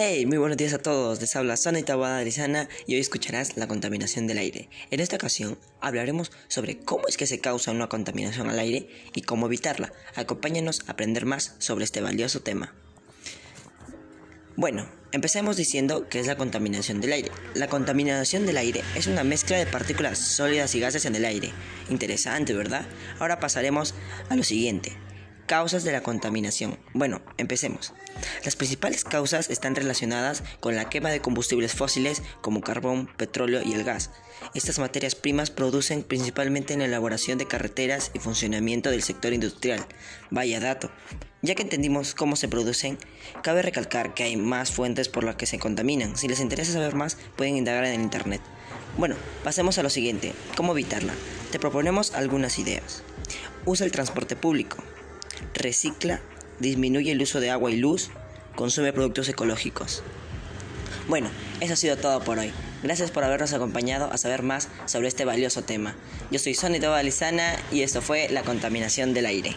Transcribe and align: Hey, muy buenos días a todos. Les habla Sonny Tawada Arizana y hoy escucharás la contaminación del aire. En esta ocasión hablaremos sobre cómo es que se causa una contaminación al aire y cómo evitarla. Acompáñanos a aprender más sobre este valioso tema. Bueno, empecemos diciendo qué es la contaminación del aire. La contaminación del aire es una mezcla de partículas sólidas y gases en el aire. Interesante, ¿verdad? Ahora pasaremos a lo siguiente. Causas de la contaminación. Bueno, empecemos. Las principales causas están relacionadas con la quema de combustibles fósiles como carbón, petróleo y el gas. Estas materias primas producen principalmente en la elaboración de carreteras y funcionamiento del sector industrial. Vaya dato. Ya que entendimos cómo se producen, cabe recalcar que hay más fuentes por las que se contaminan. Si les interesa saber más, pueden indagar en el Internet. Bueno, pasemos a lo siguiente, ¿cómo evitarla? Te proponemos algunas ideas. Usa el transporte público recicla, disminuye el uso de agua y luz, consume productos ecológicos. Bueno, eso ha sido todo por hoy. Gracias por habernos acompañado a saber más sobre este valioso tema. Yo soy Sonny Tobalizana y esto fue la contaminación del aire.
Hey, 0.00 0.26
muy 0.26 0.38
buenos 0.38 0.56
días 0.56 0.74
a 0.74 0.78
todos. 0.78 1.20
Les 1.20 1.34
habla 1.34 1.56
Sonny 1.56 1.82
Tawada 1.82 2.18
Arizana 2.18 2.68
y 2.86 2.94
hoy 2.94 3.00
escucharás 3.00 3.56
la 3.56 3.66
contaminación 3.66 4.28
del 4.28 4.38
aire. 4.38 4.68
En 4.92 5.00
esta 5.00 5.16
ocasión 5.16 5.58
hablaremos 5.80 6.30
sobre 6.46 6.78
cómo 6.78 7.08
es 7.08 7.16
que 7.16 7.26
se 7.26 7.40
causa 7.40 7.72
una 7.72 7.88
contaminación 7.88 8.48
al 8.48 8.60
aire 8.60 8.88
y 9.12 9.22
cómo 9.22 9.46
evitarla. 9.46 9.92
Acompáñanos 10.14 10.84
a 10.86 10.92
aprender 10.92 11.26
más 11.26 11.56
sobre 11.58 11.84
este 11.84 12.00
valioso 12.00 12.38
tema. 12.38 12.72
Bueno, 14.54 14.88
empecemos 15.10 15.56
diciendo 15.56 16.06
qué 16.08 16.20
es 16.20 16.28
la 16.28 16.36
contaminación 16.36 17.00
del 17.00 17.14
aire. 17.14 17.32
La 17.54 17.66
contaminación 17.66 18.46
del 18.46 18.58
aire 18.58 18.84
es 18.94 19.08
una 19.08 19.24
mezcla 19.24 19.58
de 19.58 19.66
partículas 19.66 20.20
sólidas 20.20 20.76
y 20.76 20.78
gases 20.78 21.06
en 21.06 21.16
el 21.16 21.24
aire. 21.24 21.50
Interesante, 21.90 22.54
¿verdad? 22.54 22.86
Ahora 23.18 23.40
pasaremos 23.40 23.96
a 24.28 24.36
lo 24.36 24.44
siguiente. 24.44 24.96
Causas 25.48 25.82
de 25.82 25.92
la 25.92 26.02
contaminación. 26.02 26.78
Bueno, 26.92 27.22
empecemos. 27.38 27.94
Las 28.44 28.54
principales 28.54 29.02
causas 29.02 29.48
están 29.48 29.74
relacionadas 29.74 30.42
con 30.60 30.76
la 30.76 30.90
quema 30.90 31.08
de 31.08 31.22
combustibles 31.22 31.72
fósiles 31.72 32.22
como 32.42 32.60
carbón, 32.60 33.08
petróleo 33.16 33.62
y 33.64 33.72
el 33.72 33.82
gas. 33.82 34.10
Estas 34.54 34.78
materias 34.78 35.14
primas 35.14 35.50
producen 35.50 36.02
principalmente 36.02 36.74
en 36.74 36.80
la 36.80 36.84
elaboración 36.84 37.38
de 37.38 37.46
carreteras 37.46 38.10
y 38.12 38.18
funcionamiento 38.18 38.90
del 38.90 39.02
sector 39.02 39.32
industrial. 39.32 39.86
Vaya 40.28 40.60
dato. 40.60 40.90
Ya 41.40 41.54
que 41.54 41.62
entendimos 41.62 42.14
cómo 42.14 42.36
se 42.36 42.48
producen, 42.48 42.98
cabe 43.42 43.62
recalcar 43.62 44.12
que 44.12 44.24
hay 44.24 44.36
más 44.36 44.70
fuentes 44.70 45.08
por 45.08 45.24
las 45.24 45.36
que 45.36 45.46
se 45.46 45.58
contaminan. 45.58 46.18
Si 46.18 46.28
les 46.28 46.40
interesa 46.40 46.74
saber 46.74 46.94
más, 46.94 47.16
pueden 47.36 47.56
indagar 47.56 47.86
en 47.86 47.94
el 47.94 48.02
Internet. 48.02 48.42
Bueno, 48.98 49.16
pasemos 49.44 49.78
a 49.78 49.82
lo 49.82 49.88
siguiente, 49.88 50.34
¿cómo 50.58 50.72
evitarla? 50.72 51.14
Te 51.50 51.58
proponemos 51.58 52.12
algunas 52.12 52.58
ideas. 52.58 53.02
Usa 53.64 53.86
el 53.86 53.92
transporte 53.92 54.36
público 54.36 54.76
recicla, 55.54 56.20
disminuye 56.58 57.12
el 57.12 57.22
uso 57.22 57.40
de 57.40 57.50
agua 57.50 57.70
y 57.70 57.76
luz, 57.76 58.10
consume 58.56 58.92
productos 58.92 59.28
ecológicos. 59.28 60.02
Bueno, 61.08 61.30
eso 61.60 61.72
ha 61.72 61.76
sido 61.76 61.96
todo 61.96 62.20
por 62.20 62.38
hoy. 62.38 62.52
Gracias 62.82 63.10
por 63.10 63.24
habernos 63.24 63.52
acompañado 63.52 64.12
a 64.12 64.18
saber 64.18 64.42
más 64.42 64.68
sobre 64.86 65.08
este 65.08 65.24
valioso 65.24 65.62
tema. 65.62 65.96
Yo 66.30 66.38
soy 66.38 66.54
Sonny 66.54 66.80
Tobalizana 66.80 67.56
y 67.72 67.82
esto 67.82 68.02
fue 68.02 68.28
la 68.28 68.42
contaminación 68.42 69.14
del 69.14 69.26
aire. 69.26 69.54